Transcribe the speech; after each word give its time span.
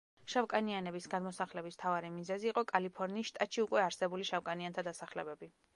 შავკანიანების 0.33 1.07
გადმოსახლების 1.11 1.77
მთავარი 1.79 2.11
მიზეზი 2.15 2.49
იყო 2.53 2.65
კალიფორნიის 2.75 3.31
შტატში 3.35 3.67
უკვე 3.69 3.87
არსებული 3.87 4.31
შავკანიანთა 4.33 4.91
დასახლებები. 4.93 5.57